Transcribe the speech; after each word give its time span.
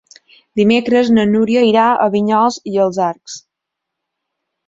Dimecres 0.59 1.09
na 1.17 1.25
Núria 1.33 1.61
irà 1.67 1.83
a 2.05 2.09
Vinyols 2.15 2.59
i 2.77 2.83
els 2.87 2.99
Arcs. 3.09 3.35